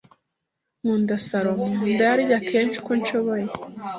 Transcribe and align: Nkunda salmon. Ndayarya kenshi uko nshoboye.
Nkunda 0.79 1.15
salmon. 1.27 1.73
Ndayarya 1.93 2.37
kenshi 2.49 2.75
uko 2.81 2.91
nshoboye. 2.99 3.47